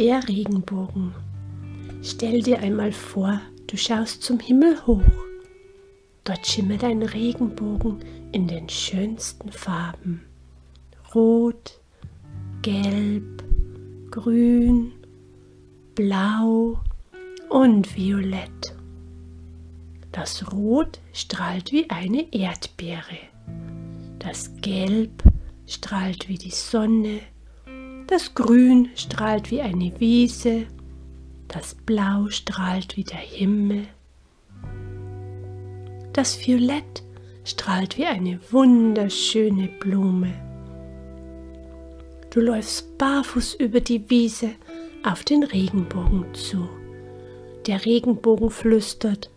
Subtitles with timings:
[0.00, 1.14] Der Regenbogen.
[2.02, 5.02] Stell dir einmal vor, du schaust zum Himmel hoch.
[6.24, 10.22] Dort schimmert ein Regenbogen in den schönsten Farben.
[11.14, 11.78] Rot,
[12.62, 13.44] Gelb,
[14.10, 14.92] Grün,
[15.94, 16.80] Blau
[17.50, 18.74] und Violett.
[20.12, 23.18] Das Rot strahlt wie eine Erdbeere.
[24.18, 25.22] Das Gelb
[25.66, 27.20] strahlt wie die Sonne.
[28.10, 30.66] Das Grün strahlt wie eine Wiese.
[31.46, 33.86] Das Blau strahlt wie der Himmel.
[36.12, 37.04] Das Violett
[37.44, 40.32] strahlt wie eine wunderschöne Blume.
[42.30, 44.50] Du läufst barfuß über die Wiese
[45.04, 46.68] auf den Regenbogen zu.
[47.68, 49.30] Der Regenbogen flüstert,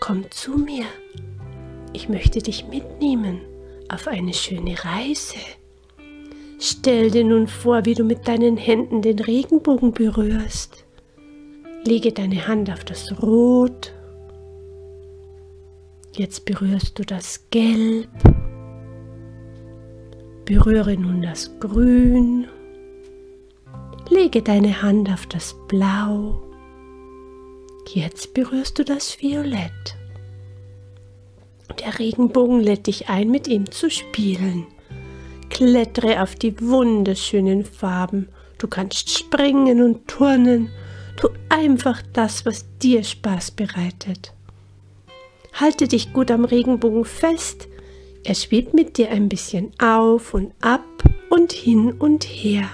[0.00, 0.84] komm zu mir,
[1.94, 3.40] ich möchte dich mitnehmen
[3.88, 5.38] auf eine schöne Reise.
[6.64, 10.84] Stell dir nun vor, wie du mit deinen Händen den Regenbogen berührst.
[11.84, 13.92] Lege deine Hand auf das Rot.
[16.12, 18.08] Jetzt berührst du das Gelb.
[20.44, 22.46] Berühre nun das Grün.
[24.08, 26.44] Lege deine Hand auf das Blau.
[27.92, 29.96] Jetzt berührst du das Violett.
[31.80, 34.68] Der Regenbogen lädt dich ein, mit ihm zu spielen.
[35.52, 38.28] Klettere auf die wunderschönen Farben.
[38.56, 40.70] Du kannst springen und turnen.
[41.16, 44.32] Tu einfach das, was dir Spaß bereitet.
[45.52, 47.68] Halte dich gut am Regenbogen fest.
[48.24, 50.86] Er schwebt mit dir ein bisschen auf und ab
[51.28, 52.70] und hin und her.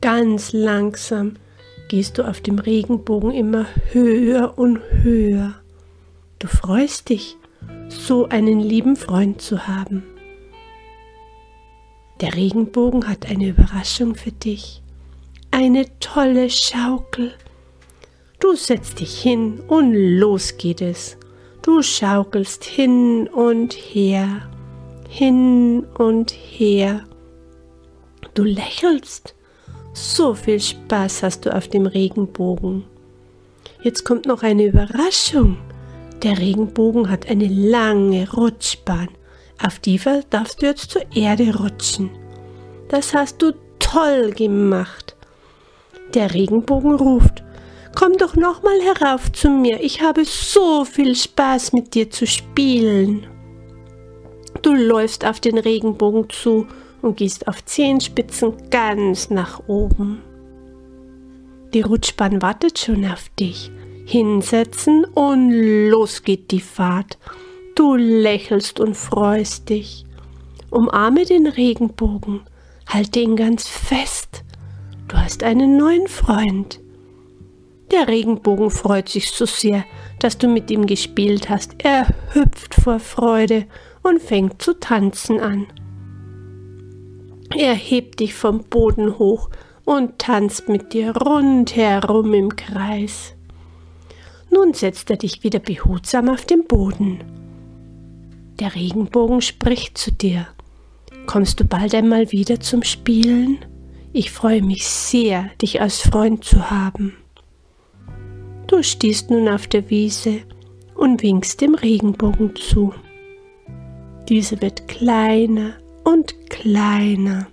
[0.00, 1.36] Ganz langsam
[1.88, 5.54] gehst du auf dem Regenbogen immer höher und höher.
[6.40, 7.36] Du freust dich,
[7.88, 10.02] so einen lieben Freund zu haben.
[12.24, 14.80] Der Regenbogen hat eine Überraschung für dich.
[15.50, 17.34] Eine tolle Schaukel.
[18.40, 21.18] Du setzt dich hin und los geht es.
[21.60, 24.40] Du schaukelst hin und her,
[25.06, 27.04] hin und her.
[28.32, 29.34] Du lächelst.
[29.92, 32.84] So viel Spaß hast du auf dem Regenbogen.
[33.82, 35.58] Jetzt kommt noch eine Überraschung.
[36.22, 39.10] Der Regenbogen hat eine lange Rutschbahn.
[39.62, 40.00] Auf die
[40.30, 42.10] darfst du jetzt zur Erde rutschen.
[42.88, 45.16] Das hast du toll gemacht.
[46.12, 47.42] Der Regenbogen ruft,
[47.94, 49.80] komm doch noch mal herauf zu mir.
[49.82, 53.26] Ich habe so viel Spaß mit dir zu spielen.
[54.62, 56.66] Du läufst auf den Regenbogen zu
[57.02, 60.22] und gehst auf Zehenspitzen ganz nach oben.
[61.72, 63.70] Die Rutschbahn wartet schon auf dich
[64.06, 67.18] hinsetzen und los geht die Fahrt.
[67.74, 70.04] Du lächelst und freust dich.
[70.70, 72.42] Umarme den Regenbogen,
[72.86, 74.44] halte ihn ganz fest.
[75.08, 76.80] Du hast einen neuen Freund.
[77.90, 79.84] Der Regenbogen freut sich so sehr,
[80.20, 81.74] dass du mit ihm gespielt hast.
[81.78, 83.66] Er hüpft vor Freude
[84.02, 85.66] und fängt zu tanzen an.
[87.56, 89.50] Er hebt dich vom Boden hoch
[89.84, 93.34] und tanzt mit dir rundherum im Kreis.
[94.50, 97.43] Nun setzt er dich wieder behutsam auf den Boden.
[98.60, 100.46] Der Regenbogen spricht zu dir.
[101.26, 103.64] Kommst du bald einmal wieder zum Spielen?
[104.12, 107.16] Ich freue mich sehr, dich als Freund zu haben.
[108.68, 110.42] Du stehst nun auf der Wiese
[110.94, 112.94] und winkst dem Regenbogen zu.
[114.28, 117.48] Diese wird kleiner und kleiner.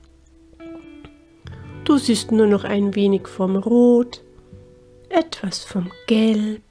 [1.83, 4.23] Du siehst nur noch ein wenig vom Rot,
[5.09, 6.61] etwas vom Gelb,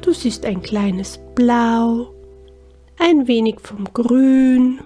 [0.00, 2.15] du siehst ein kleines Blau,
[2.98, 4.80] ein wenig vom Grün,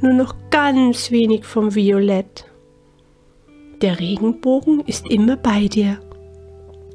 [0.00, 2.46] nur noch ganz wenig vom Violett.
[3.80, 5.98] Der Regenbogen ist immer bei dir,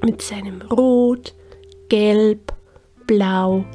[0.03, 1.33] mit seinem Rot,
[1.89, 2.53] Gelb,
[3.05, 3.65] Blau,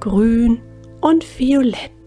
[0.00, 0.60] Grün
[1.00, 2.01] und Violett.